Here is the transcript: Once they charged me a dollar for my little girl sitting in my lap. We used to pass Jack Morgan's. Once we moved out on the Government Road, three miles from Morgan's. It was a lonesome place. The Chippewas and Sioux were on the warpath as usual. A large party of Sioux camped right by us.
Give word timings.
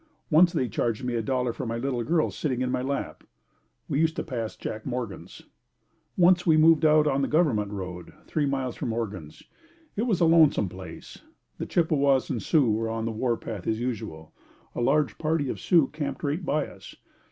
Once 0.31 0.51
they 0.51 0.67
charged 0.67 1.03
me 1.03 1.13
a 1.13 1.21
dollar 1.21 1.53
for 1.53 1.67
my 1.67 1.77
little 1.77 2.03
girl 2.03 2.31
sitting 2.31 2.63
in 2.63 2.71
my 2.71 2.81
lap. 2.81 3.23
We 3.87 3.99
used 3.99 4.15
to 4.15 4.23
pass 4.23 4.55
Jack 4.55 4.83
Morgan's. 4.83 5.43
Once 6.17 6.43
we 6.43 6.57
moved 6.57 6.83
out 6.85 7.05
on 7.05 7.21
the 7.21 7.27
Government 7.27 7.69
Road, 7.71 8.11
three 8.25 8.47
miles 8.47 8.75
from 8.75 8.89
Morgan's. 8.89 9.43
It 9.95 10.07
was 10.07 10.19
a 10.19 10.25
lonesome 10.25 10.69
place. 10.69 11.21
The 11.59 11.67
Chippewas 11.67 12.31
and 12.31 12.41
Sioux 12.41 12.71
were 12.71 12.89
on 12.89 13.05
the 13.05 13.11
warpath 13.11 13.67
as 13.67 13.79
usual. 13.79 14.33
A 14.73 14.81
large 14.81 15.19
party 15.19 15.49
of 15.49 15.59
Sioux 15.59 15.85
camped 15.89 16.23
right 16.23 16.43
by 16.43 16.65
us. 16.65 16.95